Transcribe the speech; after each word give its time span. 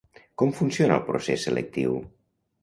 Com 0.41 0.53
funciona 0.59 0.95
el 0.95 1.03
procés 1.09 1.45
selectiu? 1.49 1.95